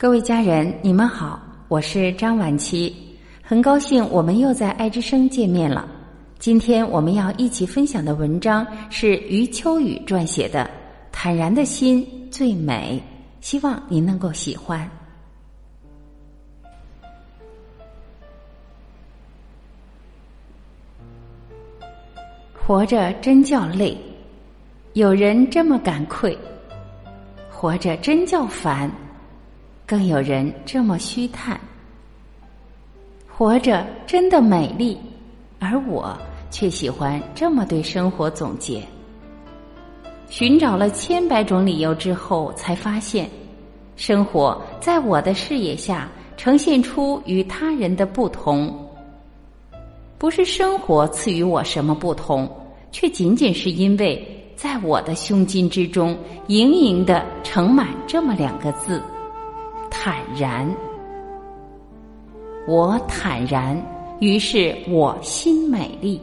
[0.00, 1.38] 各位家人，你们好，
[1.68, 2.96] 我是张晚琪，
[3.42, 5.86] 很高兴我们又在爱之声见面了。
[6.38, 10.64] 今天我们要一起分享的文章是余秋雨撰写的
[11.12, 12.98] 《坦然的心最美》，
[13.46, 14.90] 希望您能够喜欢。
[22.54, 23.94] 活着真叫累，
[24.94, 26.34] 有人这么感愧；
[27.50, 28.90] 活着真叫烦。
[29.90, 31.60] 更有人这么虚叹，
[33.26, 34.96] 活着真的美丽，
[35.58, 36.16] 而我
[36.48, 38.84] 却喜欢这么对生活总结。
[40.28, 43.28] 寻找了千百种理由之后，才发现，
[43.96, 48.72] 生活在我的视野下呈现出与他人的不同，
[50.18, 52.48] 不是生活赐予我什么不同，
[52.92, 59.02] 却仅仅是因为在我的胸襟之中，盈盈的盛满这么两个字。
[60.02, 60.66] 坦然，
[62.66, 63.76] 我坦然，
[64.18, 66.18] 于是我心美丽。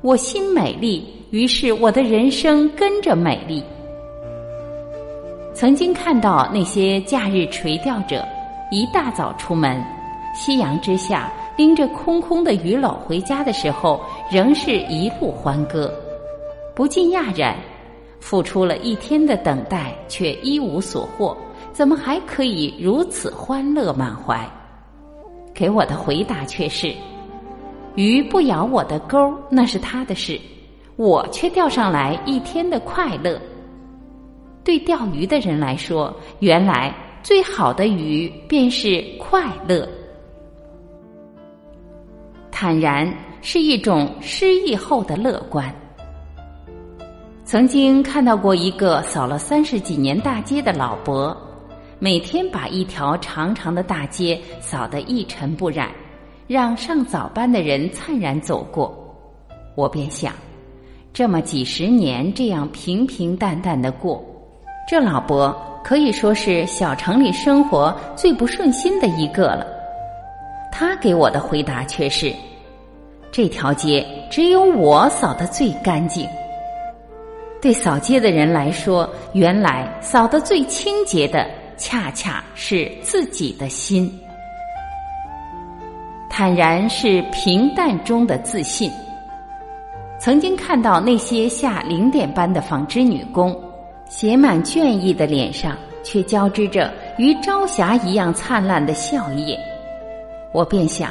[0.00, 3.62] 我心美丽，于是我的人生跟着美丽。
[5.54, 8.26] 曾经看到那些假日垂钓者，
[8.72, 9.80] 一大早出门，
[10.34, 15.94] 夕阳之下拎着空空的鱼篓回家的时候，仍是一路欢歌，
[16.74, 17.54] 不禁讶然：
[18.18, 21.36] 付出了一天的等待，却一无所获。
[21.72, 24.46] 怎么还可以如此欢乐满怀？
[25.54, 26.94] 给我的回答却是：
[27.94, 30.38] 鱼不咬我的钩，那是他的事，
[30.96, 33.40] 我却钓上来一天的快乐。
[34.62, 39.88] 对钓鱼的人来说，原来最好的鱼便是快乐。
[42.50, 45.74] 坦然是一种失意后的乐观。
[47.44, 51.36] 曾经看到过一个扫了三十几年大街的老伯。
[52.04, 55.88] 每天把一条长长的大街扫得一尘不染，
[56.48, 58.92] 让上早班的人灿然走过。
[59.76, 60.34] 我便想，
[61.12, 64.20] 这么几十年这样平平淡淡的过，
[64.88, 69.64] 这老伯可以说是小城里生活最不顺心的一个了。
[70.72, 72.34] 他给我的回答却是：
[73.30, 76.26] 这条街只有我扫得最干净。
[77.60, 81.48] 对扫街的人来说，原来扫得最清洁的。
[81.82, 84.08] 恰恰是自己的心，
[86.30, 88.88] 坦然是平淡中的自信。
[90.16, 93.60] 曾经看到那些下零点班的纺织女工，
[94.08, 96.88] 写满倦意的脸上，却交织着
[97.18, 99.58] 与朝霞一样灿烂的笑靥。
[100.54, 101.10] 我便想，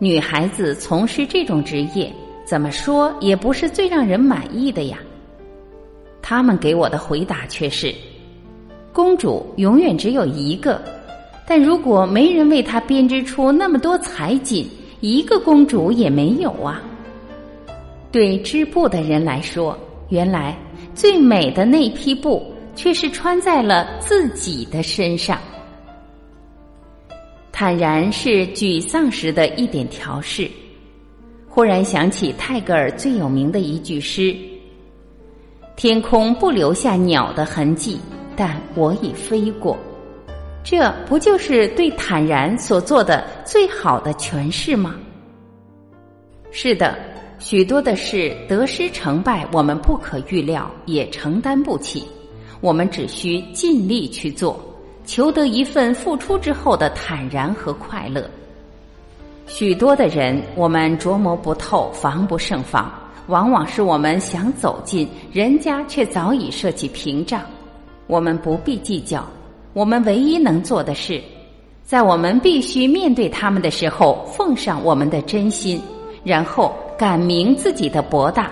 [0.00, 2.12] 女孩子从事这种职业，
[2.44, 4.98] 怎么说也不是最让人满意的呀。
[6.20, 7.94] 他们给我的回答却是。
[8.96, 10.80] 公主永远只有一个，
[11.46, 14.66] 但如果没人为她编织出那么多彩锦，
[15.00, 16.80] 一个公主也没有啊。
[18.10, 20.56] 对织布的人来说，原来
[20.94, 22.42] 最美的那批布，
[22.74, 25.38] 却是穿在了自己的身上。
[27.52, 30.50] 坦然是沮丧时的一点调试。
[31.46, 34.34] 忽然想起泰戈尔最有名的一句诗
[35.76, 37.98] ：“天空不留下鸟的痕迹。”
[38.36, 39.76] 但我已飞过，
[40.62, 44.96] 这不就是对坦然所做的最好的诠释吗？
[46.50, 46.96] 是的，
[47.38, 52.04] 许多的事得失成败我们不可预料，也承担不起，
[52.60, 54.58] 我们只需尽力去做，
[55.04, 58.28] 求得一份付出之后的坦然和快乐。
[59.46, 62.92] 许多的人我们琢磨不透，防不胜防，
[63.28, 67.42] 往往是我们想走近，人家却早已设起屏障。
[68.06, 69.26] 我们不必计较，
[69.72, 71.20] 我们唯一能做的是，
[71.82, 75.80] 在我们必须面对他们的时候，奉上我们的真心，
[76.22, 78.50] 然后感明自己的博大。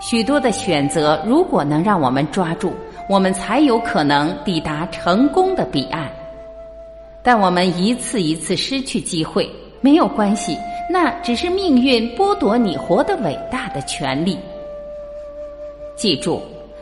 [0.00, 2.72] 许多的选择，如果能让我们抓住，
[3.08, 6.10] 我们才有可能抵达成功的彼岸。
[7.22, 9.48] 但我们一次一次失去机会，
[9.80, 10.56] 没有关系，
[10.90, 14.38] 那只是命运剥夺你活得伟大的权利。
[15.96, 16.40] 记住。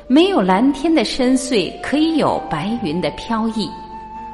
[0.09, 3.69] 没有蓝天的深邃，可以有白云的飘逸；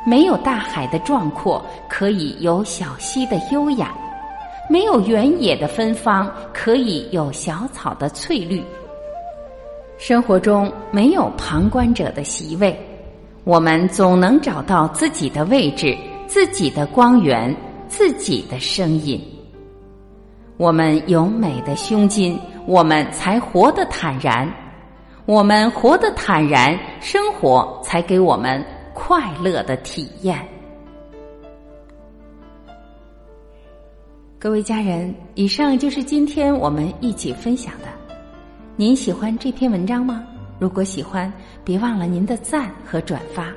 [0.05, 3.89] 没有大海的壮阔，可以有小溪的优雅；
[4.69, 8.65] 没有原野的芬芳，可以有小草的翠绿。
[9.99, 12.77] 生活中没有旁观者的席位，
[13.45, 17.55] 我们总能找到自己的位置、自己的光源、
[17.89, 19.21] 自己的声音。
[20.57, 24.51] 我们有美的胸襟，我们才活得坦然。
[25.29, 28.65] 我们活得坦然，生活才给我们
[28.95, 29.31] 快。
[29.43, 30.39] 乐的体验。
[34.39, 37.89] 各位家人，以上就是今天我们一起分享的。
[38.75, 40.27] 您喜欢这篇文章吗？
[40.59, 41.31] 如果喜欢，
[41.63, 43.53] 别忘了您的赞和转发。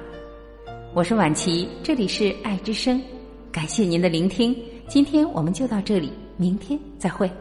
[0.93, 3.01] 我是婉琪，这里是爱之声，
[3.49, 4.53] 感谢您的聆听。
[4.89, 7.31] 今天我们就到这里，明天再会。